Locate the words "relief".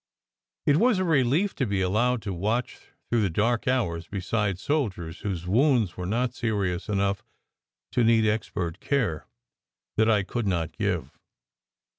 1.03-1.53